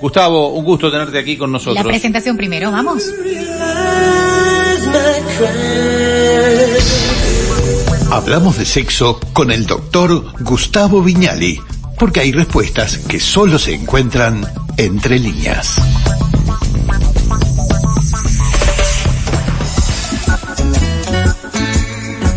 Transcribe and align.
Gustavo, 0.00 0.48
un 0.48 0.64
gusto 0.64 0.90
tenerte 0.90 1.20
aquí 1.20 1.36
con 1.36 1.52
nosotros. 1.52 1.76
La 1.76 1.84
presentación 1.84 2.36
primero, 2.36 2.72
vamos. 2.72 3.04
Hablamos 8.10 8.58
de 8.58 8.64
sexo 8.64 9.20
con 9.32 9.52
el 9.52 9.66
doctor 9.66 10.32
Gustavo 10.42 11.00
Viñali, 11.00 11.60
porque 11.96 12.18
hay 12.18 12.32
respuestas 12.32 12.98
que 12.98 13.20
solo 13.20 13.60
se 13.60 13.74
encuentran 13.74 14.44
entre 14.78 15.20
líneas. 15.20 15.80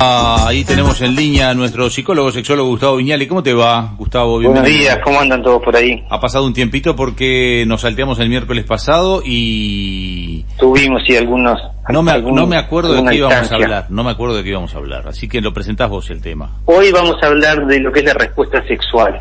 Ah, 0.02 0.46
ahí 0.48 0.64
tenemos 0.64 1.02
en 1.02 1.14
línea 1.14 1.50
a 1.50 1.54
nuestro 1.54 1.90
psicólogo, 1.90 2.32
sexólogo 2.32 2.70
Gustavo 2.70 2.96
Viñali. 2.96 3.28
¿Cómo 3.28 3.44
te 3.44 3.54
va, 3.54 3.96
Gustavo? 3.98 4.42
Buenos 4.42 4.64
días, 4.64 4.98
¿cómo 5.04 5.20
andan 5.20 5.44
todos 5.44 5.62
por 5.62 5.76
ahí? 5.76 6.06
Ha 6.10 6.22
pasado 6.22 6.46
un 6.46 6.54
tiempito 6.54 6.96
porque 6.96 7.66
nos 7.68 7.82
salteamos 7.82 8.18
el 8.20 8.30
miércoles 8.30 8.64
pasado 8.64 9.22
y... 9.26 10.46
Tuvimos, 10.58 11.02
sí, 11.06 11.18
algunos... 11.18 11.60
No 11.90 12.02
me, 12.02 12.12
algún- 12.12 12.36
no 12.36 12.48
me 12.48 12.56
acuerdo 12.56 12.94
de 12.94 13.04
qué 13.10 13.16
íbamos 13.16 13.52
a 13.52 13.56
hablar, 13.56 13.86
no 13.90 14.04
me 14.04 14.12
acuerdo 14.12 14.38
de 14.38 14.44
qué 14.44 14.50
íbamos 14.50 14.74
a 14.74 14.78
hablar, 14.78 15.08
así 15.08 15.28
que 15.28 15.42
lo 15.42 15.52
presentás 15.54 15.90
vos 15.90 16.10
el 16.12 16.22
tema. 16.22 16.52
Hoy 16.66 16.92
vamos 16.92 17.16
a 17.22 17.28
hablar 17.28 17.66
de 17.66 17.80
lo 17.82 17.92
que 17.92 18.00
es 18.00 18.06
la 18.06 18.14
respuesta 18.14 18.64
sexual. 18.68 19.20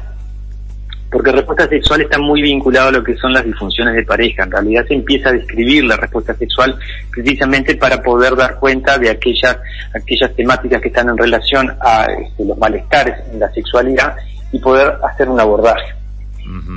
Porque 1.10 1.32
respuesta 1.32 1.66
sexual 1.68 2.02
está 2.02 2.18
muy 2.18 2.42
vinculado 2.42 2.88
a 2.88 2.92
lo 2.92 3.02
que 3.02 3.16
son 3.16 3.32
las 3.32 3.44
disfunciones 3.44 3.94
de 3.94 4.04
pareja. 4.04 4.42
En 4.42 4.50
realidad 4.50 4.84
se 4.86 4.94
empieza 4.94 5.30
a 5.30 5.32
describir 5.32 5.84
la 5.84 5.96
respuesta 5.96 6.34
sexual 6.34 6.78
precisamente 7.10 7.76
para 7.76 8.02
poder 8.02 8.36
dar 8.36 8.58
cuenta 8.58 8.98
de 8.98 9.10
aquellas, 9.10 9.56
aquellas 9.94 10.34
temáticas 10.34 10.82
que 10.82 10.88
están 10.88 11.08
en 11.08 11.16
relación 11.16 11.74
a 11.80 12.04
este, 12.04 12.44
los 12.44 12.58
malestares 12.58 13.14
en 13.32 13.40
la 13.40 13.50
sexualidad 13.52 14.16
y 14.52 14.58
poder 14.58 14.94
hacer 15.02 15.28
un 15.28 15.40
abordaje. 15.40 15.94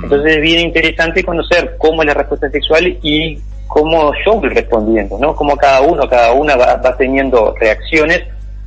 Entonces 0.02 0.36
es 0.36 0.42
bien 0.42 0.60
interesante 0.60 1.24
conocer 1.24 1.76
cómo 1.78 2.02
es 2.02 2.06
la 2.06 2.14
respuesta 2.14 2.50
sexual 2.50 2.86
y 3.02 3.38
cómo 3.66 4.12
yo 4.24 4.34
voy 4.34 4.50
respondiendo, 4.50 5.18
¿no? 5.18 5.34
Cómo 5.34 5.56
cada 5.56 5.80
uno, 5.80 6.06
cada 6.08 6.32
una 6.32 6.56
va, 6.56 6.76
va 6.76 6.96
teniendo 6.96 7.54
reacciones 7.58 8.22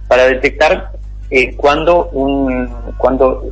para 0.07 0.25
detectar 0.25 0.94
eh, 1.29 1.55
cuando 1.55 2.09
un, 2.09 2.67
cuando 2.97 3.43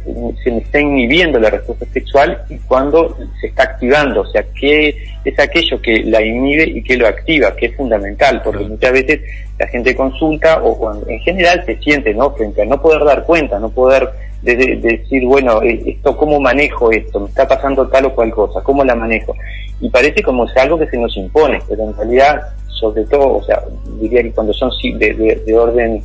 se 0.44 0.52
me 0.52 0.60
está 0.60 0.80
inhibiendo 0.80 1.40
la 1.40 1.50
respuesta 1.50 1.86
sexual 1.92 2.42
y 2.50 2.58
cuando 2.60 3.18
se 3.42 3.48
está 3.48 3.64
activando, 3.64 4.22
o 4.22 4.26
sea, 4.28 4.44
qué 4.60 4.96
es 5.26 5.40
aquello 5.40 5.82
que 5.82 6.04
la 6.04 6.22
inhibe 6.22 6.64
y 6.70 6.84
que 6.84 6.98
lo 6.98 7.08
activa, 7.08 7.56
que 7.56 7.68
es 7.68 7.76
fundamental, 7.76 8.42
porque 8.44 8.66
muchas 8.66 8.92
veces 8.92 9.22
la 9.58 9.68
gente 9.68 9.96
consulta 9.96 10.62
o, 10.64 10.94
en 11.08 11.20
general 11.22 11.64
se 11.66 11.78
siente, 11.78 12.14
¿no? 12.14 12.32
Frente 12.32 12.62
a 12.62 12.66
no 12.66 12.82
poder 12.82 13.04
dar 13.06 13.24
cuenta, 13.24 13.58
no 13.60 13.70
poder 13.70 14.10
de- 14.42 14.56
de- 14.56 14.76
decir, 14.76 15.26
bueno, 15.26 15.62
eh, 15.64 15.82
esto, 15.88 16.16
¿cómo 16.18 16.40
manejo 16.40 16.92
esto? 16.92 17.20
Me 17.22 17.30
está 17.30 17.48
pasando 17.48 17.88
tal 17.88 18.06
o 18.06 18.14
cual 18.14 18.30
cosa, 18.32 18.62
¿cómo 18.62 18.84
la 18.84 18.94
manejo? 18.96 19.34
Y 19.80 19.90
parece 19.90 20.22
como 20.22 20.48
si 20.48 20.60
algo 20.60 20.78
que 20.78 20.88
se 20.88 20.98
nos 20.98 21.16
impone, 21.18 21.60
pero 21.68 21.84
en 21.84 21.96
realidad, 21.96 22.42
sobre 22.68 23.06
todo, 23.06 23.38
o 23.38 23.44
sea, 23.44 23.62
diría 24.02 24.22
que 24.22 24.32
cuando 24.32 24.52
son 24.54 24.70
de, 25.00 25.14
de- 25.14 25.42
de 25.46 25.58
orden 25.58 26.04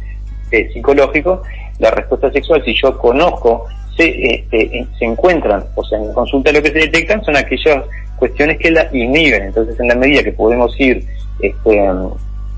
eh, 0.50 0.70
psicológico, 0.72 1.42
la 1.78 1.91
respuesta 1.91 2.30
sexual, 2.32 2.62
si 2.64 2.74
yo 2.74 2.96
conozco, 2.98 3.66
se, 3.96 4.08
este, 4.34 4.86
se 4.98 5.04
encuentran, 5.04 5.64
o 5.74 5.84
sea, 5.84 5.98
en 5.98 6.12
consulta 6.12 6.52
lo 6.52 6.62
que 6.62 6.68
se 6.70 6.78
detectan 6.78 7.24
son 7.24 7.36
aquellas 7.36 7.82
cuestiones 8.16 8.58
que 8.58 8.70
la 8.70 8.88
inhiben. 8.92 9.42
Entonces, 9.44 9.78
en 9.80 9.88
la 9.88 9.94
medida 9.94 10.22
que 10.22 10.32
podemos 10.32 10.78
ir 10.80 11.04
este, 11.41 11.84
em, 11.84 12.08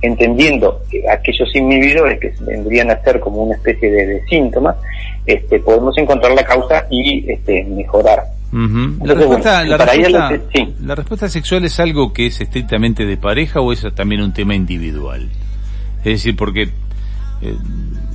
entendiendo 0.03 0.81
que 0.91 1.03
aquellos 1.09 1.55
inhibidores 1.55 2.19
que 2.21 2.33
vendrían 2.41 2.91
a 2.91 3.03
ser 3.03 3.21
como 3.21 3.43
una 3.45 3.55
especie 3.57 3.91
de, 3.91 4.07
de 4.07 4.25
síntomas, 4.27 4.77
este, 5.27 5.61
podemos 5.61 5.97
encontrar 5.99 6.33
la 6.33 6.45
causa 6.45 6.87
y 6.91 7.31
este, 7.31 7.65
mejorar. 7.65 8.21
Entonces, 8.53 9.17
respuesta, 9.19 9.59
bueno, 9.59 9.71
la, 9.71 9.79
para 9.79 9.95
ella 9.95 10.03
respuesta, 10.09 10.31
lo 10.31 10.49
que- 10.51 10.59
sí. 10.59 10.75
la 10.83 10.95
respuesta 10.97 11.29
sexual 11.29 11.65
es 11.67 11.79
algo 11.79 12.13
que 12.13 12.27
es 12.27 12.41
estrictamente 12.41 13.05
de 13.07 13.17
pareja 13.17 13.61
o 13.61 13.73
es 13.73 13.87
también 13.95 14.23
un 14.23 14.33
tema 14.33 14.55
individual. 14.55 15.29
Es 15.99 16.05
decir, 16.05 16.35
porque 16.37 16.69
eh, 17.43 17.57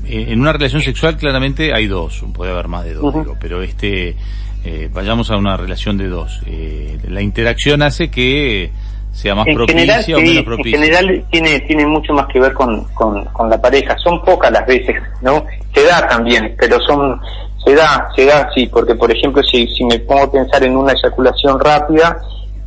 en 0.08 0.40
una 0.40 0.54
relación 0.54 0.82
sexual 0.82 1.18
claramente 1.18 1.74
hay 1.74 1.88
dos, 1.88 2.24
puede 2.34 2.52
haber 2.52 2.68
más 2.68 2.86
de 2.86 2.94
dos, 2.94 3.14
digo, 3.14 3.36
pero 3.40 3.62
este, 3.64 4.16
eh, 4.64 4.90
vayamos 4.92 5.32
a 5.32 5.38
una 5.38 5.58
relación 5.58 5.98
de 5.98 6.08
dos. 6.08 6.42
Eh, 6.46 6.98
la 7.08 7.22
interacción 7.22 7.82
hace 7.82 8.10
que 8.10 8.72
sea 9.12 9.34
más 9.34 9.48
en 9.48 9.56
propicia 9.56 10.04
general, 10.04 10.06
o 10.14 10.20
menos 10.20 10.38
en 10.38 10.46
propicia. 10.46 10.80
general 10.80 11.26
tiene, 11.32 11.60
tiene 11.62 11.86
mucho 11.88 12.14
más 12.14 12.28
que 12.28 12.40
ver 12.40 12.54
con, 12.54 12.84
con, 12.94 13.26
con 13.26 13.50
la 13.50 13.60
pareja. 13.60 13.96
Son 13.98 14.22
pocas 14.24 14.52
las 14.52 14.66
veces, 14.68 14.96
¿no? 15.22 15.46
Se 15.74 15.84
da 15.84 16.08
también, 16.08 16.56
pero 16.60 16.80
son, 16.82 17.20
se 17.64 17.74
da, 17.74 18.10
se 18.16 18.26
da, 18.26 18.50
sí, 18.54 18.68
porque 18.68 18.96
por 18.96 19.12
ejemplo, 19.12 19.42
si, 19.44 19.68
si 19.68 19.84
me 19.86 20.00
pongo 20.00 20.24
a 20.24 20.32
pensar 20.32 20.64
en 20.64 20.76
una 20.76 20.94
eyaculación 20.94 21.60
rápida, 21.60 22.18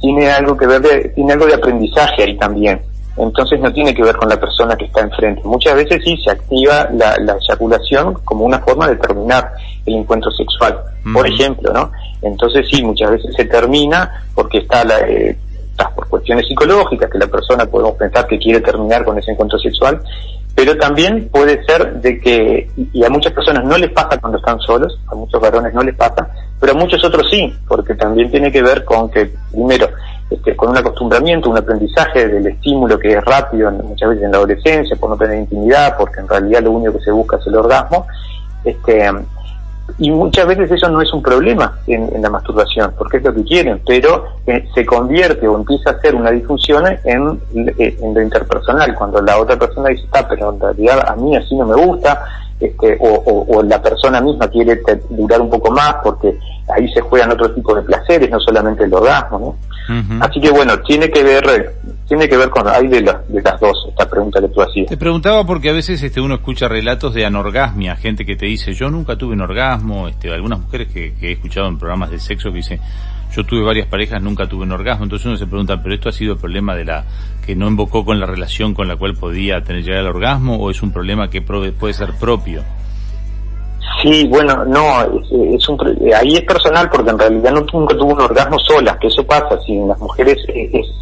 tiene 0.00 0.30
algo 0.30 0.56
que 0.56 0.66
ver 0.66 0.80
de, 0.80 1.08
tiene 1.10 1.32
algo 1.32 1.47
de 1.47 1.54
aprendizaje 1.54 2.22
ahí 2.22 2.36
también. 2.36 2.80
Entonces 3.18 3.60
no 3.60 3.72
tiene 3.72 3.94
que 3.94 4.02
ver 4.02 4.16
con 4.16 4.28
la 4.28 4.38
persona 4.38 4.76
que 4.76 4.84
está 4.84 5.00
enfrente. 5.00 5.42
Muchas 5.44 5.74
veces 5.74 6.00
sí 6.04 6.16
se 6.22 6.30
activa 6.30 6.88
la, 6.92 7.16
la 7.20 7.36
eyaculación 7.36 8.14
como 8.24 8.44
una 8.44 8.60
forma 8.60 8.88
de 8.88 8.96
terminar 8.96 9.52
el 9.86 9.96
encuentro 9.96 10.30
sexual, 10.30 10.78
por 11.12 11.26
ejemplo, 11.26 11.72
¿no? 11.72 11.90
Entonces 12.22 12.66
sí, 12.70 12.82
muchas 12.82 13.10
veces 13.10 13.34
se 13.36 13.44
termina 13.46 14.24
porque 14.34 14.58
está 14.58 14.84
la, 14.84 15.00
eh, 15.00 15.36
por 15.94 16.08
cuestiones 16.08 16.46
psicológicas, 16.46 17.10
que 17.10 17.18
la 17.18 17.26
persona 17.26 17.66
podemos 17.66 17.96
pensar 17.96 18.26
que 18.26 18.38
quiere 18.38 18.60
terminar 18.60 19.04
con 19.04 19.18
ese 19.18 19.32
encuentro 19.32 19.58
sexual, 19.58 20.00
pero 20.54 20.76
también 20.76 21.28
puede 21.28 21.62
ser 21.64 22.00
de 22.00 22.18
que, 22.20 22.68
y 22.92 23.04
a 23.04 23.10
muchas 23.10 23.32
personas 23.32 23.64
no 23.64 23.78
les 23.78 23.90
pasa 23.92 24.18
cuando 24.20 24.38
están 24.38 24.58
solos, 24.60 24.98
a 25.06 25.14
muchos 25.14 25.40
varones 25.40 25.72
no 25.72 25.82
les 25.82 25.94
pasa, 25.94 26.28
pero 26.58 26.72
a 26.72 26.76
muchos 26.76 27.04
otros 27.04 27.28
sí, 27.30 27.52
porque 27.68 27.94
también 27.94 28.30
tiene 28.30 28.50
que 28.50 28.62
ver 28.62 28.84
con 28.84 29.08
que, 29.10 29.30
primero, 29.52 29.88
este, 30.31 30.55
con 30.56 30.71
un 30.71 30.77
acostumbramiento, 30.78 31.49
un 31.50 31.59
aprendizaje 31.59 32.28
del 32.28 32.47
estímulo 32.47 32.99
que 32.99 33.12
es 33.15 33.25
rápido, 33.25 33.69
en- 33.71 33.84
muchas 33.87 34.11
veces 34.11 34.25
en 34.25 34.33
la 34.33 34.37
adolescencia, 34.39 34.97
por 34.97 35.11
no 35.11 35.16
tener 35.16 35.39
intimidad, 35.39 35.97
porque 35.97 36.21
en 36.21 36.28
realidad 36.28 36.62
lo 36.62 36.72
único 36.72 36.99
que 36.99 37.05
se 37.05 37.11
busca 37.12 37.37
es 37.39 37.47
el 37.47 37.56
orgasmo, 37.56 38.06
este, 38.65 39.11
y 39.99 40.11
muchas 40.11 40.47
veces 40.47 40.71
eso 40.71 40.89
no 40.91 41.00
es 41.00 41.11
un 41.15 41.22
problema 41.22 41.78
en, 41.87 42.15
en 42.15 42.21
la 42.21 42.28
masturbación, 42.28 42.93
porque 42.99 43.16
es 43.16 43.22
lo 43.25 43.33
que 43.34 43.43
quieren, 43.43 43.81
pero 43.87 44.25
eh, 44.47 44.69
se 44.75 44.84
convierte 44.84 45.49
o 45.49 45.56
empieza 45.56 45.91
a 45.91 46.00
ser 46.00 46.15
una 46.15 46.31
disfunción 46.31 46.84
en, 47.05 47.41
eh, 47.78 47.97
en 48.00 48.12
lo 48.15 48.21
interpersonal, 48.21 48.95
cuando 48.95 49.22
la 49.22 49.39
otra 49.41 49.56
persona 49.59 49.89
dice, 49.89 50.05
está, 50.05 50.28
pero 50.28 50.53
en 50.53 50.60
realidad 50.60 51.03
a 51.10 51.16
mí 51.16 51.34
así 51.34 51.56
no 51.56 51.65
me 51.66 51.75
gusta, 51.75 52.22
este, 52.60 52.99
o, 53.00 53.06
o- 53.15 53.56
o 53.59 53.62
la 53.62 53.81
persona 53.81 54.21
misma 54.21 54.49
quiere 54.49 54.83
durar 55.09 55.41
un 55.41 55.49
poco 55.49 55.71
más, 55.71 55.95
porque 56.03 56.39
ahí 56.75 56.87
se 56.93 57.00
juegan 57.00 57.31
otro 57.33 57.50
tipo 57.55 57.75
de 57.75 57.83
placeres, 57.83 58.28
no 58.31 58.41
solamente 58.41 58.84
el 58.84 58.93
orgasmo, 58.93 59.39
¿no? 59.39 59.56
Así 60.21 60.41
que 60.41 60.50
bueno, 60.50 60.78
tiene 60.81 61.10
que 61.10 61.22
ver, 61.22 61.44
tiene 62.06 62.28
que 62.28 62.37
ver 62.37 62.50
con, 62.50 62.69
hay 62.69 62.87
de, 62.88 63.00
las 63.00 63.26
de 63.28 63.41
las 63.41 63.59
dos, 63.59 63.87
esta 63.88 64.09
pregunta 64.09 64.41
que 64.41 64.49
tú 64.49 64.60
hacías. 64.60 64.87
Te 64.87 64.97
preguntaba 64.97 65.44
porque 65.44 65.71
a 65.71 65.72
veces 65.72 66.03
este 66.03 66.21
uno 66.21 66.34
escucha 66.34 66.69
relatos 66.69 67.15
de 67.15 67.25
anorgasmia, 67.25 67.97
gente 67.97 68.27
que 68.27 68.37
te 68.37 68.47
dice 68.47 68.75
yo 68.75 68.91
nunca 68.91 69.16
tuve 69.16 69.32
un 69.34 69.41
orgasmo, 69.41 70.09
este 70.09 70.31
algunas 70.31 70.60
mujeres 70.60 70.88
que, 70.88 71.15
que 71.15 71.28
he 71.28 71.32
escuchado 71.32 71.69
en 71.69 71.78
programas 71.78 72.10
de 72.10 72.19
sexo 72.19 72.50
que 72.50 72.56
dicen 72.56 72.81
yo 73.34 73.44
tuve 73.44 73.62
varias 73.62 73.87
parejas, 73.87 74.22
nunca 74.22 74.47
tuve 74.47 74.65
un 74.65 74.72
orgasmo, 74.72 75.04
entonces 75.04 75.27
uno 75.27 75.37
se 75.37 75.47
pregunta, 75.47 75.82
pero 75.82 75.94
esto 75.94 76.09
ha 76.09 76.12
sido 76.12 76.34
el 76.34 76.38
problema 76.38 76.75
de 76.75 76.84
la 76.84 77.04
que 77.44 77.54
no 77.54 77.69
invocó 77.69 78.04
con 78.04 78.21
la 78.21 78.27
relación 78.27 78.75
con 78.75 78.88
la 78.88 78.97
cual 78.97 79.15
podía 79.15 79.62
tener 79.62 79.82
llegar 79.82 80.00
al 80.00 80.09
orgasmo 80.09 80.56
o 80.56 80.71
es 80.71 80.82
un 80.82 80.93
problema 80.93 81.31
que 81.31 81.41
puede 81.41 81.94
ser 81.94 82.12
propio. 82.15 82.62
Sí, 84.03 84.26
bueno, 84.28 84.64
no, 84.64 85.00
es, 85.03 85.31
es 85.60 85.69
un, 85.69 85.78
eh, 86.06 86.14
ahí 86.14 86.34
es 86.36 86.42
personal 86.42 86.88
porque 86.91 87.10
en 87.10 87.19
realidad 87.19 87.53
no, 87.53 87.64
nunca 87.72 87.97
tuvo 87.97 88.12
un 88.12 88.20
orgasmo 88.20 88.59
sola, 88.60 88.97
que 89.00 89.09
eso 89.09 89.25
pasa, 89.25 89.59
si 89.66 89.72
en 89.72 89.88
las 89.88 89.98
mujeres 89.98 90.36
es, 90.48 90.75
es- 90.75 90.94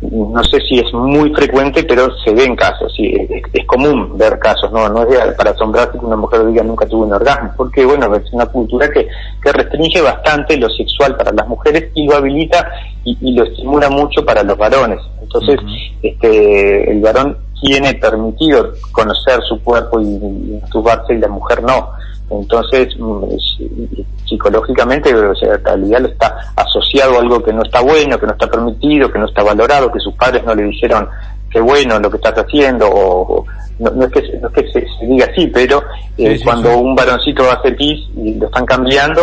no 0.00 0.44
sé 0.44 0.60
si 0.60 0.78
es 0.78 0.92
muy 0.94 1.28
frecuente, 1.34 1.82
pero 1.82 2.06
se 2.24 2.32
ven 2.32 2.54
casos, 2.54 2.92
sí, 2.96 3.12
es, 3.28 3.42
es 3.52 3.66
común 3.66 4.16
ver 4.16 4.38
casos, 4.38 4.70
no, 4.70 4.88
no 4.88 5.02
es 5.02 5.34
para 5.34 5.50
asombrarse 5.50 5.98
que 5.98 6.06
una 6.06 6.14
mujer 6.16 6.46
diga 6.46 6.62
nunca 6.62 6.86
tuvo 6.86 7.04
un 7.04 7.12
orgasmo, 7.14 7.50
porque 7.56 7.84
bueno, 7.84 8.14
es 8.14 8.32
una 8.32 8.46
cultura 8.46 8.88
que, 8.90 9.08
que 9.42 9.52
restringe 9.52 10.00
bastante 10.00 10.56
lo 10.56 10.68
sexual 10.70 11.16
para 11.16 11.32
las 11.32 11.48
mujeres 11.48 11.90
y 11.96 12.06
lo 12.06 12.14
habilita 12.14 12.70
y, 13.04 13.18
y 13.20 13.32
lo 13.34 13.42
estimula 13.44 13.90
mucho 13.90 14.24
para 14.24 14.44
los 14.44 14.56
varones. 14.56 15.00
Entonces, 15.20 15.58
este, 16.00 16.92
el 16.92 17.00
varón 17.00 17.36
tiene 17.60 17.94
permitido 17.94 18.72
conocer 18.92 19.40
su 19.48 19.62
cuerpo 19.62 20.00
y, 20.00 20.04
y 20.06 20.58
masturbarse 20.60 21.14
y 21.14 21.18
la 21.18 21.28
mujer 21.28 21.62
no. 21.62 21.90
Entonces, 22.30 22.88
mm, 22.98 23.24
psicológicamente, 24.26 25.14
o 25.14 25.34
sea, 25.34 25.56
realidad 25.56 26.00
lo 26.00 26.08
está 26.08 26.36
asociado 26.56 27.16
a 27.16 27.20
algo 27.20 27.42
que 27.42 27.52
no 27.52 27.62
está 27.62 27.80
bueno, 27.80 28.18
que 28.18 28.26
no 28.26 28.32
está 28.32 28.46
permitido, 28.46 29.10
que 29.10 29.18
no 29.18 29.26
está 29.26 29.42
valorado, 29.42 29.90
que 29.90 30.00
sus 30.00 30.14
padres 30.14 30.44
no 30.44 30.54
le 30.54 30.64
dijeron 30.64 31.08
qué 31.50 31.60
bueno 31.60 31.98
lo 31.98 32.10
que 32.10 32.16
estás 32.18 32.34
haciendo, 32.34 32.86
o, 32.88 33.38
o- 33.38 33.46
no, 33.78 33.90
no 33.92 34.04
es 34.06 34.12
que, 34.12 34.22
no 34.40 34.48
es 34.48 34.54
que 34.54 34.72
se, 34.72 34.86
se 34.98 35.06
diga 35.06 35.26
así, 35.30 35.46
pero 35.46 35.78
eh, 36.18 36.32
Sí, 36.32 36.38
sí, 36.38 36.44
cuando 36.44 36.68
sí. 36.70 36.74
un 36.74 36.94
varoncito 36.94 37.50
hace 37.50 37.72
pis 37.72 38.00
y 38.16 38.34
lo 38.34 38.46
están 38.46 38.66
cambiando, 38.66 39.22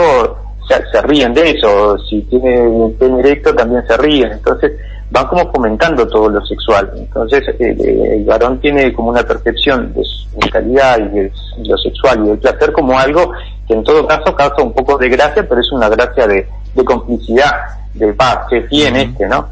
se, 0.68 0.76
se 0.92 1.02
ríen 1.04 1.34
de 1.34 1.52
eso, 1.52 1.98
si 2.10 2.22
tiene 2.22 2.56
el 2.88 2.94
pene 2.94 3.20
erecto 3.20 3.54
también 3.54 3.86
se 3.86 3.98
ríen, 3.98 4.32
entonces 4.32 4.72
van 5.12 5.28
como 5.28 5.52
fomentando 5.52 6.08
todo 6.08 6.30
lo 6.30 6.46
sexual. 6.46 6.92
Entonces 6.96 7.48
eh, 7.60 7.76
eh, 7.80 8.16
el 8.18 8.26
varón 8.26 8.60
tiene 8.60 8.94
como 8.94 9.10
una 9.10 9.24
percepción 9.24 9.94
de 9.94 10.04
su 10.04 10.40
calidad 10.52 11.00
y 11.00 11.10
de 11.10 11.32
lo 11.64 11.78
sexual 11.78 12.26
y 12.26 12.30
del 12.30 12.40
placer 12.40 12.72
como 12.72 12.98
algo 12.98 13.32
que 13.68 13.74
en 13.74 13.84
todo 13.84 14.06
caso 14.06 14.36
causa 14.36 14.62
un 14.62 14.74
poco 14.74 14.98
de 14.98 15.10
gracia, 15.10 15.48
pero 15.48 15.62
es 15.62 15.72
una 15.72 15.90
gracia 15.90 16.28
de, 16.28 16.48
de 16.74 16.86
complicidad. 16.86 17.52
de 17.94 18.14
paz, 18.14 18.40
que 18.50 18.60
bien 18.62 18.96
este, 18.98 19.28
¿no? 19.28 19.48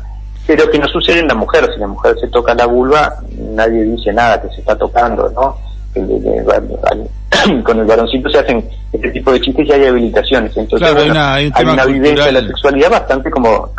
Pero 0.46 0.70
que 0.70 0.78
no 0.78 0.88
sucede 0.88 1.20
en 1.20 1.28
la 1.28 1.36
mujer, 1.36 1.70
si 1.74 1.80
la 1.80 1.88
mujer 1.88 2.20
se 2.20 2.28
toca 2.28 2.54
la 2.54 2.66
vulva, 2.66 3.20
nadie 3.38 3.84
dice 3.84 4.12
nada 4.12 4.42
que 4.42 4.50
se 4.50 4.60
está 4.60 4.76
tocando, 4.78 5.30
¿no? 5.30 5.58
con 7.64 7.80
el 7.80 7.86
varoncito 7.86 8.30
se 8.30 8.40
hacen 8.40 8.64
este 8.92 9.12
tipo 9.12 9.32
de 9.32 9.42
chistes 9.42 9.68
y 9.68 9.72
hay 9.72 9.86
habilitaciones. 9.86 10.56
Entonces, 10.56 10.88
hay 10.96 11.10
una, 11.10 11.34
hay 11.36 11.52
vivencia 11.94 12.26
de 12.26 12.32
la 12.32 12.42
sexualidad 12.42 12.92
bastante 12.92 13.30
como 13.32 13.72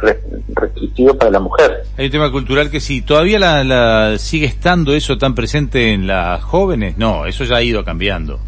restrictivo 0.54 1.14
para 1.16 1.30
la 1.30 1.40
mujer. 1.40 1.84
Hay 1.96 2.06
un 2.06 2.12
tema 2.12 2.30
cultural 2.30 2.70
que 2.70 2.80
sí, 2.80 3.02
todavía 3.02 3.38
la, 3.38 4.18
sigue 4.18 4.46
estando 4.46 4.92
eso 4.94 5.18
tan 5.18 5.34
presente 5.34 5.92
en 5.92 6.06
las 6.06 6.42
jóvenes. 6.42 6.96
No, 6.98 7.26
eso 7.26 7.44
ya 7.44 7.56
ha 7.56 7.62
ido 7.62 7.84
cambiando. 7.84 8.38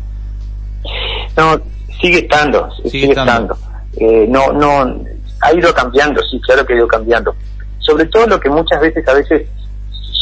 No, 1.37 1.61
sigue 2.01 2.21
estando, 2.21 2.69
sigue, 2.85 3.09
estando. 3.09 3.57
Eh, 3.99 4.27
no, 4.29 4.53
no, 4.53 5.05
ha 5.41 5.55
ido 5.55 5.73
cambiando, 5.75 6.23
sí, 6.31 6.41
claro 6.41 6.65
que 6.65 6.75
ha 6.75 6.77
ido 6.77 6.89
cambiando. 6.89 7.35
Sobre 7.79 8.07
todo 8.07 8.27
lo 8.27 8.41
que 8.41 8.49
muchas 8.49 8.81
veces, 8.81 9.07
a 9.07 9.15
veces 9.15 9.47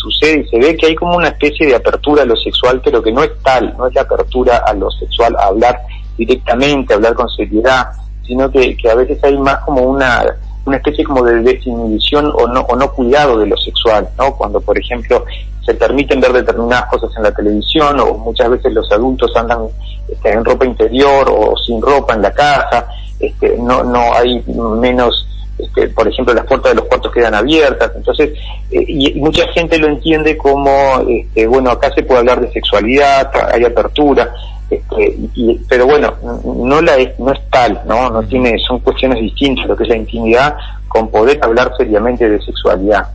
sucede 0.04 0.40
y 0.40 0.48
se 0.48 0.58
ve 0.58 0.76
que 0.76 0.86
hay 0.86 0.94
como 0.94 1.16
una 1.16 1.28
especie 1.28 1.66
de 1.66 1.76
apertura 1.76 2.22
a 2.22 2.26
lo 2.26 2.36
sexual, 2.36 2.80
pero 2.84 3.02
que 3.02 3.12
no 3.12 3.22
es 3.22 3.30
tal, 3.42 3.74
no 3.76 3.86
es 3.86 3.94
la 3.94 4.02
apertura 4.02 4.58
a 4.66 4.74
lo 4.74 4.90
sexual, 4.90 5.34
a 5.36 5.46
hablar 5.46 5.80
directamente, 6.16 6.92
a 6.92 6.96
hablar 6.96 7.14
con 7.14 7.28
seriedad, 7.30 7.88
sino 8.26 8.50
que, 8.50 8.76
que 8.76 8.90
a 8.90 8.94
veces 8.94 9.22
hay 9.24 9.38
más 9.38 9.58
como 9.60 9.82
una, 9.82 10.24
una 10.66 10.76
especie 10.76 11.04
como 11.04 11.22
de 11.24 11.40
desinhibición 11.40 12.32
o 12.34 12.46
no, 12.46 12.60
o 12.60 12.76
no 12.76 12.92
cuidado 12.92 13.38
de 13.38 13.46
lo 13.46 13.56
sexual, 13.56 14.08
¿no? 14.18 14.36
Cuando, 14.36 14.60
por 14.60 14.78
ejemplo, 14.78 15.24
se 15.64 15.74
permiten 15.74 16.20
ver 16.20 16.32
determinadas 16.32 16.86
cosas 16.90 17.10
en 17.16 17.22
la 17.22 17.32
televisión 17.32 17.98
o 18.00 18.14
muchas 18.14 18.50
veces 18.50 18.72
los 18.72 18.90
adultos 18.92 19.34
andan 19.34 19.66
este, 20.08 20.32
en 20.32 20.44
ropa 20.44 20.66
interior 20.66 21.26
o 21.30 21.54
sin 21.66 21.80
ropa 21.80 22.14
en 22.14 22.22
la 22.22 22.32
casa, 22.32 22.86
este, 23.18 23.56
no, 23.58 23.82
no 23.82 24.12
hay 24.14 24.42
menos 24.46 25.26
este, 25.58 25.88
por 25.88 26.08
ejemplo, 26.08 26.34
las 26.34 26.46
puertas 26.46 26.72
de 26.72 26.76
los 26.76 26.86
cuartos 26.86 27.12
quedan 27.12 27.34
abiertas, 27.34 27.92
entonces, 27.94 28.32
eh, 28.70 28.84
y, 28.86 29.14
mucha 29.20 29.46
gente 29.52 29.78
lo 29.78 29.88
entiende 29.88 30.36
como, 30.36 31.04
este, 31.08 31.46
bueno, 31.46 31.70
acá 31.70 31.92
se 31.94 32.02
puede 32.02 32.20
hablar 32.20 32.40
de 32.40 32.50
sexualidad, 32.52 33.30
hay 33.52 33.64
apertura, 33.64 34.34
este, 34.68 35.16
y, 35.34 35.60
pero 35.68 35.86
bueno, 35.86 36.14
no 36.44 36.80
la 36.80 36.96
es, 36.96 37.18
no 37.18 37.32
es 37.32 37.40
tal, 37.50 37.80
¿no? 37.86 38.10
No 38.10 38.22
tiene, 38.24 38.58
son 38.58 38.80
cuestiones 38.80 39.20
distintas, 39.20 39.66
lo 39.66 39.76
que 39.76 39.84
es 39.84 39.88
la 39.90 39.96
intimidad, 39.96 40.56
con 40.88 41.10
poder 41.10 41.38
hablar 41.42 41.72
seriamente 41.76 42.28
de 42.28 42.40
sexualidad, 42.42 43.08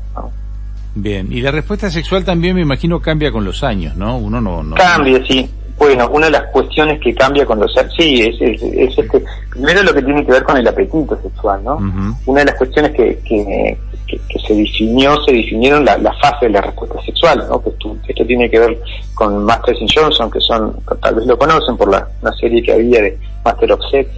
Bien, 0.95 1.31
y 1.31 1.39
la 1.39 1.51
respuesta 1.51 1.89
sexual 1.89 2.25
también 2.25 2.56
me 2.56 2.62
imagino 2.62 3.00
cambia 3.00 3.31
con 3.31 3.45
los 3.45 3.63
años, 3.63 3.95
¿no? 3.95 4.18
Uno 4.18 4.42
no... 4.42 4.63
no 4.63 4.75
cambia, 4.75 5.24
sí. 5.25 5.50
Bueno, 5.79 6.09
una 6.09 6.25
de 6.25 6.33
las 6.33 6.43
cuestiones 6.51 6.99
que 6.99 7.15
cambia 7.15 7.45
con 7.45 7.57
los 7.57 7.73
sí, 7.97 8.21
es, 8.21 8.35
es, 8.41 8.61
este, 8.97 9.23
primero 9.49 9.81
lo 9.81 9.93
que 9.93 10.01
tiene 10.01 10.25
que 10.25 10.33
ver 10.33 10.43
con 10.43 10.57
el 10.57 10.67
apetito 10.67 11.17
sexual, 11.21 11.63
¿no? 11.63 11.77
Una 12.25 12.41
de 12.41 12.47
las 12.47 12.55
cuestiones 12.55 12.91
que, 12.91 13.17
que, 13.19 13.77
que, 14.05 14.39
se 14.45 14.55
definió, 14.55 15.15
se 15.23 15.31
definieron 15.31 15.85
la, 15.85 15.97
la, 15.97 16.11
fase 16.15 16.47
de 16.47 16.51
la 16.51 16.61
respuesta 16.61 17.01
sexual, 17.03 17.45
¿no? 17.47 17.63
Que 17.63 17.69
esto, 17.69 17.95
esto 18.05 18.25
tiene 18.25 18.49
que 18.49 18.59
ver 18.59 18.77
con 19.15 19.41
Masters 19.45 19.79
y 19.81 19.87
Johnson, 19.95 20.29
que 20.29 20.41
son, 20.41 20.75
tal 21.01 21.15
vez 21.15 21.25
lo 21.25 21.37
conocen 21.37 21.77
por 21.77 21.89
la, 21.89 22.05
una 22.21 22.33
serie 22.33 22.61
que 22.61 22.73
había 22.73 23.01
de 23.01 23.17
Master 23.45 23.71
of 23.71 23.81
Sex, 23.89 24.09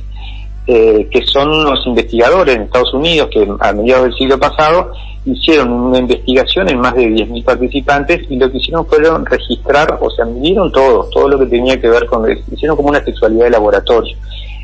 eh, 0.66 1.08
que 1.12 1.22
son 1.28 1.48
unos 1.48 1.86
investigadores 1.86 2.56
en 2.56 2.64
Estados 2.64 2.92
Unidos 2.96 3.30
que 3.32 3.48
a 3.60 3.72
mediados 3.72 4.06
del 4.06 4.14
siglo 4.16 4.40
pasado 4.40 4.94
hicieron 5.26 5.72
una 5.72 6.00
investigación 6.00 6.70
en 6.70 6.80
más 6.80 6.96
de 6.96 7.08
10.000 7.08 7.44
participantes 7.44 8.22
y 8.30 8.38
lo 8.38 8.52
que 8.52 8.58
hicieron 8.58 8.86
fueron 8.86 9.26
registrar, 9.26 9.98
o 10.02 10.10
sea, 10.10 10.26
midieron 10.26 10.72
todo, 10.72 11.08
todo 11.12 11.30
lo 11.30 11.40
que 11.40 11.46
tenía 11.46 11.80
que 11.80 11.90
ver 11.90 12.06
con, 12.08 12.26
hicieron 12.52 12.76
como 12.76 12.90
una 12.90 13.04
sexualidad 13.04 13.46
de 13.46 13.52
laboratorio. 13.52 14.18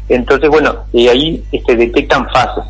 Entonces, 0.09 0.49
bueno, 0.49 0.73
y 0.93 1.07
ahí 1.07 1.43
este, 1.51 1.75
detectan 1.75 2.27
fases. 2.29 2.63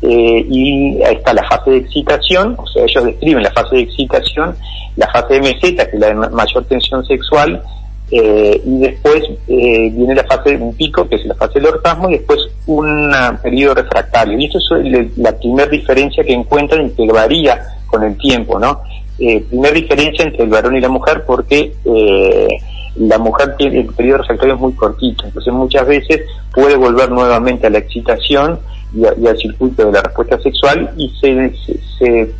Eh, 0.00 0.46
y 0.48 1.02
ahí 1.02 1.16
está 1.16 1.34
la 1.34 1.42
fase 1.48 1.72
de 1.72 1.76
excitación, 1.78 2.54
o 2.56 2.66
sea, 2.68 2.84
ellos 2.84 3.04
describen 3.04 3.42
la 3.42 3.50
fase 3.50 3.76
de 3.76 3.82
excitación, 3.82 4.54
la 4.96 5.08
fase 5.10 5.34
de 5.34 5.40
meseta, 5.40 5.90
que 5.90 5.96
es 5.96 6.00
la 6.00 6.08
de 6.08 6.14
mayor 6.14 6.64
tensión 6.64 7.04
sexual, 7.04 7.62
eh, 8.10 8.62
y 8.64 8.78
después 8.78 9.22
eh, 9.48 9.90
viene 9.92 10.14
la 10.14 10.24
fase 10.24 10.56
de 10.56 10.62
un 10.62 10.74
pico, 10.74 11.08
que 11.08 11.16
es 11.16 11.26
la 11.26 11.34
fase 11.34 11.60
del 11.60 11.66
orgasmo, 11.66 12.08
y 12.08 12.14
después 12.14 12.40
un 12.66 13.12
periodo 13.42 13.74
refractario. 13.74 14.38
Y 14.38 14.46
esto 14.46 14.58
es 14.58 15.18
la 15.18 15.36
primera 15.36 15.68
diferencia 15.68 16.24
que 16.24 16.32
encuentran 16.32 16.86
y 16.86 16.90
que 16.90 17.12
varía 17.12 17.60
con 17.86 18.04
el 18.04 18.16
tiempo, 18.16 18.58
¿no? 18.58 18.80
Eh, 19.18 19.44
primera 19.48 19.74
diferencia 19.74 20.24
entre 20.24 20.44
el 20.44 20.50
varón 20.50 20.76
y 20.76 20.80
la 20.80 20.88
mujer 20.88 21.24
porque 21.26 21.74
eh, 21.84 22.48
la 22.96 23.18
mujer 23.18 23.56
tiene 23.56 23.80
el 23.80 23.86
periodo 23.86 24.18
refractario 24.18 24.54
es 24.54 24.60
muy 24.60 24.72
cortito, 24.74 25.26
entonces 25.26 25.52
muchas 25.52 25.88
veces 25.88 26.20
puede 26.54 26.76
volver 26.76 27.10
nuevamente 27.10 27.66
a 27.66 27.70
la 27.70 27.78
excitación 27.78 28.60
y, 28.94 29.04
al 29.04 29.36
circuito 29.36 29.86
de 29.86 29.92
la 29.92 30.02
respuesta 30.02 30.40
sexual 30.40 30.92
y 30.96 31.10
se, 31.20 31.52
se, 31.98 32.32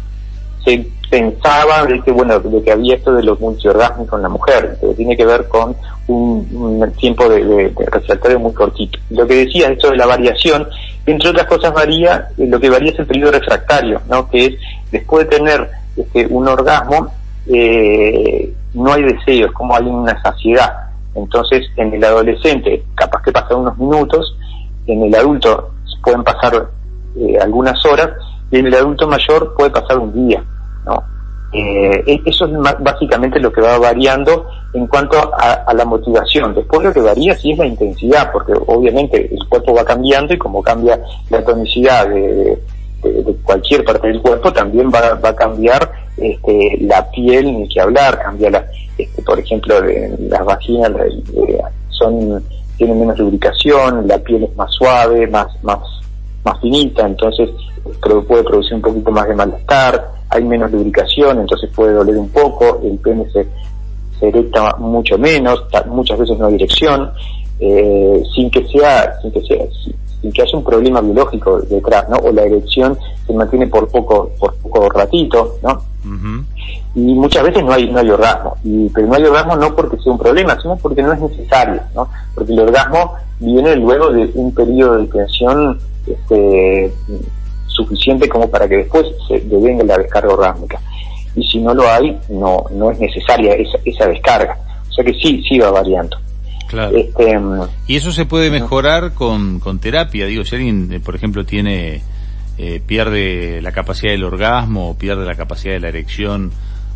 se 0.64 0.86
pensaba 1.10 1.86
de 1.86 2.00
que 2.02 2.10
bueno 2.10 2.38
de 2.38 2.62
que 2.62 2.72
había 2.72 2.96
esto 2.96 3.12
de 3.12 3.22
los 3.22 3.40
multiorgásmicos 3.40 4.18
en 4.18 4.22
la 4.22 4.28
mujer 4.28 4.76
que 4.80 4.94
tiene 4.94 5.16
que 5.16 5.24
ver 5.24 5.48
con 5.48 5.74
un, 6.06 6.92
tiempo 6.98 7.28
de, 7.28 7.44
de, 7.44 8.38
muy 8.38 8.52
cortito. 8.52 8.98
Lo 9.10 9.26
que 9.26 9.46
decía 9.46 9.68
esto 9.68 9.90
de 9.90 9.96
la 9.96 10.06
variación 10.06 10.66
entre 11.06 11.30
otras 11.30 11.46
cosas 11.46 11.72
varía 11.72 12.28
eh, 12.36 12.46
lo 12.46 12.60
que 12.60 12.70
varía 12.70 12.92
es 12.92 12.98
el 12.98 13.06
periodo 13.06 13.32
refractario 13.32 14.00
no 14.08 14.28
que 14.28 14.46
es 14.46 14.54
después 14.92 15.28
de 15.28 15.36
tener 15.36 15.70
este, 15.96 16.26
un 16.26 16.48
orgasmo 16.48 17.12
eh, 17.46 18.52
no 18.74 18.92
hay 18.92 19.02
deseos 19.02 19.52
como 19.52 19.74
hay 19.74 19.84
una 19.84 20.20
saciedad. 20.22 20.90
Entonces 21.14 21.66
en 21.76 21.94
el 21.94 22.04
adolescente 22.04 22.84
capaz 22.94 23.22
que 23.22 23.32
pasan 23.32 23.58
unos 23.58 23.78
minutos 23.78 24.36
en 24.86 25.04
el 25.04 25.14
adulto 25.14 25.70
pueden 26.02 26.22
pasar 26.22 26.68
eh, 27.16 27.38
algunas 27.40 27.84
horas 27.86 28.10
y 28.50 28.58
en 28.58 28.66
el 28.66 28.74
adulto 28.74 29.08
mayor 29.08 29.54
puede 29.54 29.70
pasar 29.70 29.98
un 29.98 30.12
día 30.12 30.42
¿no? 30.88 31.04
Eh, 31.52 32.02
e-, 32.06 32.22
eso 32.26 32.46
es 32.46 32.52
básicamente 32.80 33.40
lo 33.40 33.52
que 33.52 33.60
va 33.60 33.78
variando 33.78 34.46
en 34.72 34.86
cuanto 34.86 35.16
a, 35.34 35.72
la 35.72 35.84
motivación. 35.84 36.54
Después 36.54 36.82
lo 36.82 36.92
que 36.92 37.00
varía 37.00 37.34
sí 37.36 37.52
es 37.52 37.58
la 37.58 37.66
intensidad, 37.66 38.30
porque 38.32 38.52
obviamente 38.66 39.32
el 39.32 39.48
cuerpo 39.48 39.74
va 39.74 39.84
cambiando 39.84 40.34
y 40.34 40.38
como 40.38 40.62
cambia 40.62 41.00
la 41.30 41.42
tonicidad 41.44 42.08
de, 42.08 42.58
cualquier 43.44 43.84
parte 43.84 44.08
del 44.08 44.20
cuerpo, 44.20 44.52
también 44.52 44.90
va, 44.90 45.14
va 45.14 45.28
a 45.28 45.36
cambiar 45.36 45.90
este, 46.16 46.78
la 46.80 47.08
piel, 47.10 47.46
ni 47.56 47.68
que 47.68 47.80
hablar, 47.80 48.18
cambia 48.18 48.50
la, 48.50 48.66
este, 48.98 49.22
por 49.22 49.38
ejemplo, 49.38 49.80
de, 49.80 50.16
las 50.28 50.44
vaginas 50.44 50.92
son 51.90 52.42
tienen 52.76 52.98
menos 52.98 53.18
lubricación, 53.18 54.06
la 54.06 54.18
piel 54.18 54.44
es 54.44 54.56
más 54.56 54.72
suave, 54.72 55.26
más 55.26 55.46
más 55.62 55.78
más 56.44 56.60
finita, 56.60 57.06
entonces 57.06 57.50
puede 58.26 58.44
producir 58.44 58.74
un 58.74 58.82
poquito 58.82 59.10
más 59.10 59.26
de 59.28 59.34
malestar, 59.34 60.17
hay 60.30 60.44
menos 60.44 60.70
lubricación, 60.70 61.40
entonces 61.40 61.70
puede 61.74 61.92
doler 61.92 62.16
un 62.16 62.28
poco, 62.28 62.80
el 62.82 62.98
pene 62.98 63.28
se, 63.30 63.46
se 64.18 64.28
erecta 64.28 64.76
mucho 64.78 65.18
menos, 65.18 65.64
muchas 65.86 66.18
veces 66.18 66.38
no 66.38 66.46
hay 66.46 66.52
dirección, 66.54 67.10
eh, 67.60 68.22
sin 68.34 68.50
que 68.50 68.66
sea, 68.68 69.18
sin 69.20 69.32
que 69.32 69.40
sea, 69.42 69.64
sin 70.20 70.32
que 70.32 70.42
haya 70.42 70.58
un 70.58 70.64
problema 70.64 71.00
biológico 71.00 71.60
detrás, 71.62 72.08
¿no? 72.08 72.16
O 72.16 72.32
la 72.32 72.42
erección 72.42 72.96
se 73.26 73.32
mantiene 73.32 73.66
por 73.66 73.88
poco, 73.88 74.30
por 74.38 74.54
poco 74.56 74.88
ratito, 74.90 75.56
¿no? 75.62 75.82
Y 76.94 77.14
muchas 77.14 77.44
veces 77.44 77.62
no 77.64 77.72
hay, 77.72 77.90
no 77.90 77.98
hay 77.98 78.10
orgasmo. 78.10 78.56
Y, 78.64 78.88
pero 78.88 79.06
no 79.06 79.14
hay 79.14 79.24
orgasmo 79.24 79.56
no 79.56 79.74
porque 79.74 79.98
sea 79.98 80.12
un 80.12 80.18
problema, 80.18 80.60
sino 80.60 80.76
porque 80.76 81.02
no 81.02 81.12
es 81.12 81.20
necesario, 81.20 81.80
¿no? 81.94 82.08
Porque 82.34 82.52
el 82.52 82.60
orgasmo 82.60 83.14
viene 83.40 83.76
luego 83.76 84.10
de 84.10 84.30
un 84.34 84.52
periodo 84.52 84.98
de 84.98 85.06
tensión 85.06 85.78
este, 86.06 86.92
suficiente 87.78 88.28
como 88.28 88.50
para 88.50 88.68
que 88.68 88.78
después 88.78 89.06
se 89.26 89.40
devenga 89.40 89.84
la 89.84 89.98
descarga 89.98 90.34
orgánica. 90.34 90.80
Y 91.36 91.44
si 91.46 91.58
no 91.60 91.72
lo 91.72 91.88
hay, 91.88 92.16
no, 92.28 92.64
no 92.72 92.90
es 92.90 92.98
necesaria 92.98 93.54
esa, 93.54 93.78
esa 93.84 94.06
descarga. 94.06 94.58
O 94.88 94.92
sea 94.92 95.04
que 95.04 95.14
sí, 95.14 95.42
sí 95.48 95.58
va 95.58 95.70
variando. 95.70 96.16
Claro. 96.66 96.96
Este, 96.96 97.38
mm, 97.38 97.62
y 97.86 97.96
eso 97.96 98.12
se 98.12 98.26
puede 98.26 98.50
mejorar 98.50 99.14
con, 99.14 99.60
con 99.60 99.78
terapia. 99.78 100.26
Digo, 100.26 100.44
si 100.44 100.56
alguien, 100.56 100.92
eh, 100.92 101.00
por 101.00 101.14
ejemplo, 101.14 101.46
tiene, 101.46 102.02
eh, 102.58 102.80
pierde 102.84 103.62
la 103.62 103.72
capacidad 103.72 104.12
del 104.12 104.24
orgasmo 104.24 104.90
o 104.90 104.94
pierde 104.94 105.24
la 105.24 105.34
capacidad 105.34 105.74
de 105.74 105.80
la 105.80 105.88
erección 105.88 106.50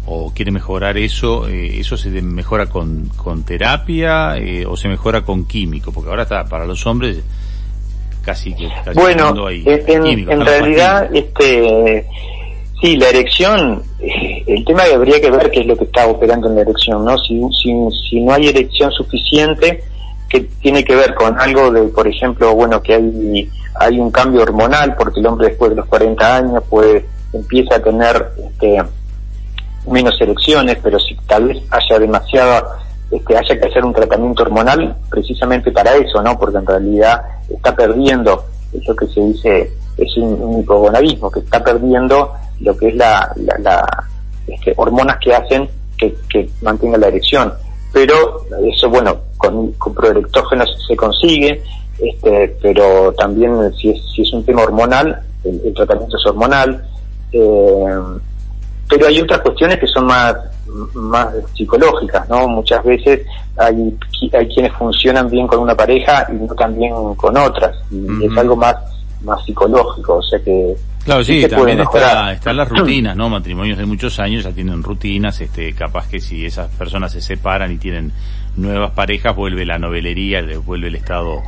o 0.04 0.32
quiere 0.34 0.50
mejorar 0.50 0.98
eso, 0.98 1.48
eh, 1.48 1.78
¿eso 1.78 1.96
se 1.96 2.10
mejora 2.10 2.66
con, 2.66 3.08
con 3.16 3.44
terapia 3.44 4.34
o 4.66 4.76
se 4.76 4.88
mejora 4.88 5.22
con 5.22 5.46
químico? 5.46 5.92
Porque 5.92 6.10
ahora 6.10 6.24
está, 6.24 6.44
para 6.44 6.66
los 6.66 6.84
hombres 6.86 7.22
casi 8.22 8.54
que 8.54 8.68
bueno 8.94 9.34
en, 9.50 10.40
realidad 10.40 11.14
este 11.14 12.06
sí 12.80 12.96
la 12.96 13.08
erección 13.08 13.82
eh, 14.00 14.42
el 14.46 14.64
tema 14.64 14.84
que 14.84 14.94
habría 14.94 15.20
que 15.20 15.30
ver 15.30 15.50
qué 15.50 15.60
es 15.60 15.66
lo 15.66 15.76
que 15.76 15.84
está 15.84 16.06
operando 16.06 16.48
en 16.48 16.56
la 16.56 16.60
erección 16.62 17.04
no 17.04 17.16
si, 17.18 17.40
si, 17.62 17.72
si 18.08 18.20
no 18.20 18.32
hay 18.32 18.48
erección 18.48 18.90
suficiente 18.92 19.82
que 20.28 20.40
tiene 20.60 20.84
que 20.84 20.94
ver 20.94 21.14
con 21.14 21.38
algo 21.38 21.70
de 21.70 21.82
por 21.88 22.06
ejemplo 22.06 22.54
bueno 22.54 22.82
que 22.82 22.94
hay 22.94 23.50
hay 23.74 23.98
un 23.98 24.10
cambio 24.10 24.42
hormonal 24.42 24.94
porque 24.96 25.20
el 25.20 25.26
hombre 25.26 25.48
después 25.48 25.70
de 25.70 25.76
los 25.76 25.86
40 25.86 26.36
años 26.36 26.62
puede 26.68 27.06
empieza 27.32 27.76
a 27.76 27.82
tener 27.82 28.30
este, 28.44 28.82
menos 29.90 30.20
erecciones 30.20 30.78
pero 30.82 30.98
si 31.00 31.16
tal 31.26 31.48
vez 31.48 31.58
haya 31.70 31.98
demasiada 31.98 32.81
este, 33.12 33.36
haya 33.36 33.60
que 33.60 33.66
hacer 33.68 33.84
un 33.84 33.92
tratamiento 33.92 34.42
hormonal 34.42 34.96
precisamente 35.10 35.70
para 35.70 35.94
eso, 35.96 36.22
¿no? 36.22 36.38
Porque 36.38 36.56
en 36.56 36.66
realidad 36.66 37.22
está 37.48 37.76
perdiendo 37.76 38.44
eso 38.72 38.96
que 38.96 39.06
se 39.08 39.20
dice 39.20 39.70
es 39.98 40.16
un, 40.16 40.60
hipogonadismo 40.60 41.30
que 41.30 41.40
está 41.40 41.62
perdiendo 41.62 42.32
lo 42.60 42.74
que 42.74 42.88
es 42.88 42.96
la, 42.96 43.30
la, 43.36 43.84
este, 44.46 44.72
hormonas 44.76 45.18
que 45.18 45.34
hacen 45.34 45.68
que, 45.98 46.14
que 46.30 46.48
mantenga 46.62 46.96
la 46.96 47.08
erección. 47.08 47.52
Pero 47.92 48.46
eso, 48.72 48.88
bueno, 48.88 49.18
con, 49.36 49.72
con 49.72 49.92
proelectógenos 49.92 50.74
se 50.88 50.96
consigue, 50.96 51.62
este, 51.98 52.56
pero 52.62 53.12
también 53.12 53.52
si 53.74 53.90
es, 53.90 54.02
si 54.14 54.22
es 54.22 54.32
un 54.32 54.42
tema 54.44 54.62
hormonal, 54.62 55.20
el, 55.44 55.74
tratamiento 55.74 56.16
es 56.16 56.26
hormonal. 56.26 56.82
Eh, 57.32 58.00
pero 58.88 59.06
hay 59.06 59.20
otras 59.20 59.40
cuestiones 59.40 59.78
que 59.78 59.86
son 59.86 60.06
más 60.06 60.34
más 60.94 61.28
psicológicas, 61.54 62.28
¿no? 62.28 62.48
Muchas 62.48 62.84
veces 62.84 63.26
hay, 63.56 63.96
hay 64.32 64.48
quienes 64.48 64.72
funcionan 64.74 65.28
bien 65.28 65.46
con 65.46 65.60
una 65.60 65.74
pareja 65.74 66.26
y 66.30 66.34
no 66.34 66.54
tan 66.54 66.76
bien 66.76 66.92
con 67.16 67.36
otras, 67.36 67.76
y 67.90 68.24
es 68.24 68.36
algo 68.36 68.56
más, 68.56 68.76
más 69.22 69.44
psicológico, 69.44 70.16
o 70.16 70.22
sea 70.22 70.38
que... 70.40 70.74
Claro, 71.04 71.24
sí, 71.24 71.44
también 71.48 71.80
está, 71.80 72.32
están 72.32 72.56
las 72.56 72.68
rutinas, 72.68 73.16
¿no? 73.16 73.28
Matrimonios 73.28 73.76
de 73.76 73.86
muchos 73.86 74.20
años 74.20 74.44
ya 74.44 74.52
tienen 74.52 74.82
rutinas, 74.84 75.40
este, 75.40 75.72
capaz 75.74 76.08
que 76.08 76.20
si 76.20 76.46
esas 76.46 76.68
personas 76.70 77.10
se 77.10 77.20
separan 77.20 77.72
y 77.72 77.78
tienen 77.78 78.12
nuevas 78.56 78.92
parejas, 78.92 79.34
vuelve 79.34 79.66
la 79.66 79.78
novelería, 79.78 80.42
vuelve 80.64 80.88
el 80.88 80.94
estado 80.94 81.42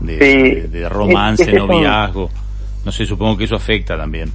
de, 0.00 0.88
romance, 0.88 1.52
noviazgo. 1.52 2.30
No 2.84 2.92
sé, 2.92 3.06
supongo 3.06 3.36
que 3.36 3.44
eso 3.44 3.56
afecta 3.56 3.96
también. 3.96 4.30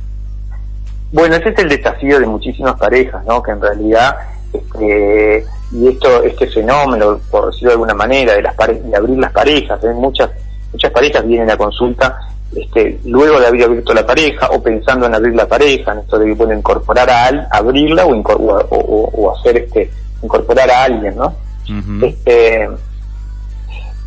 Bueno, 1.11 1.35
ese 1.35 1.49
es 1.49 1.59
el 1.59 1.69
desafío 1.69 2.19
de 2.19 2.27
muchísimas 2.27 2.75
parejas, 2.79 3.25
¿no? 3.25 3.41
Que 3.41 3.51
en 3.51 3.61
realidad, 3.61 4.15
este, 4.53 5.45
y 5.71 5.87
esto, 5.87 6.23
este 6.23 6.47
fenómeno, 6.47 7.19
por 7.29 7.47
decirlo 7.47 7.69
de 7.69 7.73
alguna 7.73 7.93
manera, 7.93 8.33
de 8.33 8.41
las 8.41 8.55
de 8.57 8.95
abrir 8.95 9.17
las 9.17 9.31
parejas, 9.31 9.83
¿eh? 9.83 9.93
muchas, 9.93 10.29
muchas 10.71 10.91
parejas 10.91 11.25
vienen 11.25 11.51
a 11.51 11.57
consulta, 11.57 12.17
este, 12.55 12.99
luego 13.05 13.39
de 13.39 13.47
haber 13.47 13.63
abierto 13.63 13.93
la 13.93 14.05
pareja 14.05 14.49
o 14.51 14.61
pensando 14.61 15.05
en 15.05 15.15
abrir 15.15 15.35
la 15.35 15.47
pareja, 15.47 15.91
en 15.91 15.99
esto 15.99 16.17
de 16.17 16.27
que 16.27 16.35
pueden 16.35 16.59
incorporar 16.59 17.09
a 17.09 17.25
al, 17.27 17.47
abrirla 17.51 18.05
o, 18.05 18.15
o, 18.15 19.09
o, 19.13 19.37
hacer 19.37 19.57
este, 19.57 19.91
incorporar 20.23 20.69
a 20.69 20.83
alguien, 20.85 21.15
¿no? 21.15 21.35
Este, 22.01 22.67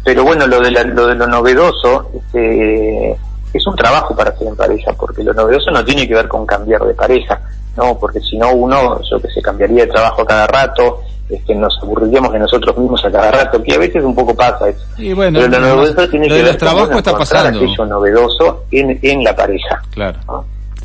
pero 0.05 0.25
bueno, 0.25 0.49
lo 0.49 0.61
de, 0.61 0.71
lo 0.73 1.07
de 1.07 1.15
lo 1.15 1.27
novedoso, 1.29 2.11
este, 2.13 3.13
es 3.53 3.67
un 3.67 3.77
trabajo 3.77 4.17
para 4.17 4.31
hacer 4.31 4.49
en 4.49 4.57
pareja, 4.57 4.93
porque 4.95 5.23
lo 5.23 5.33
novedoso 5.33 5.71
no 5.71 5.85
tiene 5.85 6.09
que 6.09 6.15
ver 6.15 6.27
con 6.27 6.45
cambiar 6.45 6.83
de 6.85 6.95
pareja, 6.95 7.41
¿no? 7.76 7.99
Porque 7.99 8.21
si 8.21 8.37
no 8.37 8.52
uno, 8.52 9.00
yo 9.11 9.21
que 9.21 9.29
se 9.29 9.41
cambiaría 9.43 9.87
de 9.87 9.93
trabajo 9.93 10.23
a 10.23 10.26
cada 10.26 10.47
rato, 10.47 11.00
este, 11.29 11.55
nos 11.55 11.79
aburriríamos 11.83 12.33
de 12.33 12.38
nosotros 12.41 12.76
mismos 12.76 13.05
a 13.05 13.11
cada 13.11 13.31
rato, 13.31 13.62
que 13.62 13.75
a 13.75 13.79
veces 13.79 14.05
un 14.05 14.14
poco 14.14 14.35
pasa 14.35 14.69
eso. 14.69 14.85
Y 14.99 15.12
bueno, 15.12 15.38
Pero 15.41 15.61
lo 15.61 15.61
novedoso 15.76 16.09
tiene 16.09 16.29
que 16.29 16.43
ver 16.43 16.59
con 16.59 16.97
está 16.99 17.17
pasando. 17.17 17.59
aquello 17.59 17.87
novedoso 17.87 18.64
en, 18.71 18.99
en 19.02 19.25
la 19.25 19.35
pareja. 19.35 19.83
Claro. 19.93 20.19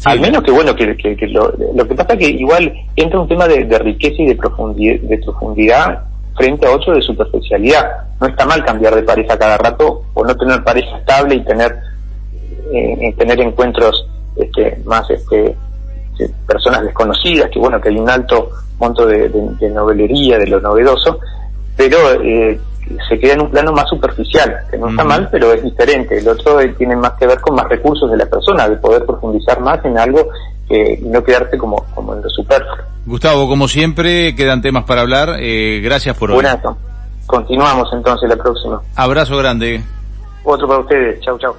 Al 0.05 0.19
menos 0.19 0.43
que 0.43 0.51
bueno, 0.51 0.75
que, 0.75 0.95
que, 0.95 1.27
lo, 1.27 1.51
lo, 1.75 1.87
que 1.87 1.95
pasa 1.95 2.13
es 2.13 2.19
que 2.19 2.29
igual 2.29 2.71
entra 2.95 3.19
un 3.19 3.27
tema 3.27 3.47
de, 3.47 3.65
de 3.65 3.79
riqueza 3.79 4.21
y 4.21 4.27
de 4.27 4.35
profundidad, 4.35 4.99
de 5.01 5.17
profundidad 5.17 6.03
frente 6.35 6.67
a 6.67 6.71
otro 6.71 6.93
de 6.93 7.01
superficialidad. 7.01 7.83
No 8.21 8.27
está 8.27 8.45
mal 8.45 8.63
cambiar 8.63 8.93
de 8.95 9.01
pareja 9.01 9.37
cada 9.37 9.57
rato 9.57 10.03
o 10.13 10.23
no 10.23 10.35
tener 10.37 10.63
pareja 10.63 10.97
estable 10.99 11.35
y 11.35 11.43
tener 11.43 11.75
eh, 12.71 13.13
tener 13.17 13.39
encuentros 13.39 14.07
este, 14.35 14.77
más 14.85 15.09
este, 15.09 15.55
personas 16.45 16.83
desconocidas, 16.83 17.49
que 17.51 17.59
bueno, 17.59 17.79
que 17.79 17.89
hay 17.89 17.97
un 17.97 18.09
alto 18.09 18.49
monto 18.79 19.05
de, 19.05 19.29
novelería, 19.73 20.37
de 20.37 20.47
lo 20.47 20.59
novedoso, 20.59 21.19
pero 21.75 21.97
eh, 22.21 22.59
se 23.07 23.19
queda 23.19 23.33
en 23.33 23.41
un 23.41 23.51
plano 23.51 23.71
más 23.71 23.89
superficial, 23.89 24.55
que 24.69 24.77
no 24.77 24.89
está 24.89 25.03
mal, 25.03 25.27
pero 25.31 25.51
es 25.53 25.63
diferente. 25.63 26.17
El 26.17 26.27
otro 26.27 26.59
eh, 26.61 26.73
tiene 26.77 26.95
más 26.95 27.13
que 27.13 27.27
ver 27.27 27.39
con 27.39 27.55
más 27.55 27.67
recursos 27.67 28.09
de 28.09 28.17
la 28.17 28.25
persona, 28.25 28.67
de 28.67 28.77
poder 28.77 29.05
profundizar 29.05 29.59
más 29.61 29.83
en 29.85 29.97
algo 29.97 30.27
que 30.67 30.99
no 31.03 31.23
quedarse 31.23 31.57
como, 31.57 31.77
como 31.95 32.13
en 32.13 32.21
lo 32.21 32.29
superfluo. 32.29 32.85
Gustavo, 33.05 33.47
como 33.47 33.67
siempre, 33.67 34.35
quedan 34.35 34.61
temas 34.61 34.83
para 34.83 35.01
hablar. 35.01 35.37
Eh, 35.39 35.79
gracias 35.81 36.15
por 36.17 36.31
hoy. 36.31 36.35
Buenazo. 36.35 36.77
Continuamos 37.25 37.89
entonces 37.93 38.29
la 38.29 38.35
próxima. 38.35 38.81
Abrazo 38.95 39.37
grande. 39.37 39.81
Otro 40.43 40.67
para 40.67 40.79
ustedes. 40.79 41.19
Chau, 41.21 41.37
chau. 41.39 41.55